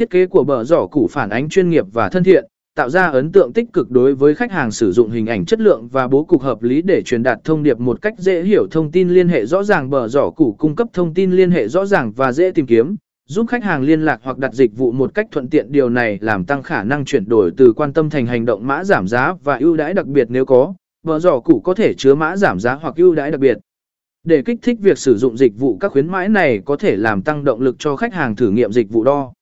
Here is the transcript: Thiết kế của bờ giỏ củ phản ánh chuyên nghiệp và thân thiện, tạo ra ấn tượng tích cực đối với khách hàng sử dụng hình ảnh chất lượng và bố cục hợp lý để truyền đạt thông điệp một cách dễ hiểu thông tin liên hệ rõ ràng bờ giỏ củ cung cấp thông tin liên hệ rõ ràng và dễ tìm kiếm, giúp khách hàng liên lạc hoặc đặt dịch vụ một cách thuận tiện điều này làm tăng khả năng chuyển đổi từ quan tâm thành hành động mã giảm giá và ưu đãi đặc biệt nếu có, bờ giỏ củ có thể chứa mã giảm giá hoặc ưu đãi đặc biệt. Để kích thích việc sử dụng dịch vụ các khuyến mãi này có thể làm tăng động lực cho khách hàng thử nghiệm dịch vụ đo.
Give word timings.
Thiết 0.00 0.10
kế 0.10 0.26
của 0.26 0.44
bờ 0.44 0.64
giỏ 0.64 0.86
củ 0.86 1.08
phản 1.10 1.30
ánh 1.30 1.48
chuyên 1.48 1.70
nghiệp 1.70 1.84
và 1.92 2.08
thân 2.08 2.24
thiện, 2.24 2.44
tạo 2.76 2.90
ra 2.90 3.06
ấn 3.06 3.32
tượng 3.32 3.52
tích 3.52 3.72
cực 3.72 3.90
đối 3.90 4.14
với 4.14 4.34
khách 4.34 4.52
hàng 4.52 4.70
sử 4.70 4.92
dụng 4.92 5.10
hình 5.10 5.26
ảnh 5.26 5.44
chất 5.44 5.60
lượng 5.60 5.88
và 5.92 6.08
bố 6.08 6.24
cục 6.24 6.42
hợp 6.42 6.62
lý 6.62 6.82
để 6.82 7.02
truyền 7.02 7.22
đạt 7.22 7.38
thông 7.44 7.62
điệp 7.62 7.78
một 7.78 8.02
cách 8.02 8.14
dễ 8.18 8.42
hiểu 8.42 8.66
thông 8.70 8.90
tin 8.90 9.08
liên 9.08 9.28
hệ 9.28 9.46
rõ 9.46 9.62
ràng 9.62 9.90
bờ 9.90 10.08
giỏ 10.08 10.30
củ 10.30 10.56
cung 10.58 10.76
cấp 10.76 10.88
thông 10.92 11.14
tin 11.14 11.30
liên 11.30 11.50
hệ 11.50 11.68
rõ 11.68 11.86
ràng 11.86 12.12
và 12.12 12.32
dễ 12.32 12.50
tìm 12.50 12.66
kiếm, 12.66 12.96
giúp 13.28 13.46
khách 13.48 13.64
hàng 13.64 13.82
liên 13.82 14.00
lạc 14.00 14.20
hoặc 14.22 14.38
đặt 14.38 14.54
dịch 14.54 14.76
vụ 14.76 14.92
một 14.92 15.14
cách 15.14 15.26
thuận 15.30 15.48
tiện 15.48 15.72
điều 15.72 15.88
này 15.88 16.18
làm 16.20 16.44
tăng 16.44 16.62
khả 16.62 16.84
năng 16.84 17.04
chuyển 17.04 17.28
đổi 17.28 17.50
từ 17.56 17.72
quan 17.72 17.92
tâm 17.92 18.10
thành 18.10 18.26
hành 18.26 18.44
động 18.44 18.66
mã 18.66 18.84
giảm 18.84 19.08
giá 19.08 19.34
và 19.44 19.58
ưu 19.58 19.76
đãi 19.76 19.94
đặc 19.94 20.06
biệt 20.06 20.26
nếu 20.30 20.44
có, 20.44 20.74
bờ 21.02 21.18
giỏ 21.18 21.40
củ 21.40 21.60
có 21.60 21.74
thể 21.74 21.94
chứa 21.94 22.14
mã 22.14 22.36
giảm 22.36 22.60
giá 22.60 22.74
hoặc 22.74 22.96
ưu 22.96 23.14
đãi 23.14 23.30
đặc 23.30 23.40
biệt. 23.40 23.58
Để 24.24 24.42
kích 24.42 24.58
thích 24.62 24.80
việc 24.80 24.98
sử 24.98 25.16
dụng 25.16 25.36
dịch 25.36 25.52
vụ 25.58 25.76
các 25.80 25.92
khuyến 25.92 26.08
mãi 26.08 26.28
này 26.28 26.60
có 26.64 26.76
thể 26.76 26.96
làm 26.96 27.22
tăng 27.22 27.44
động 27.44 27.60
lực 27.60 27.76
cho 27.78 27.96
khách 27.96 28.14
hàng 28.14 28.36
thử 28.36 28.50
nghiệm 28.50 28.72
dịch 28.72 28.90
vụ 28.90 29.04
đo. 29.04 29.32